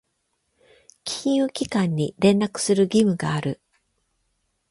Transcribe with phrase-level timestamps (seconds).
[1.03, 3.61] 金融機関に連絡する義務がある。